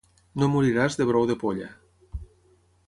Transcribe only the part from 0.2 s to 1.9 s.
No moriràs de brou de polla.